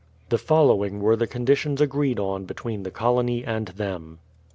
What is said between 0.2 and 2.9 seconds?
The following were the conditions agreed on between the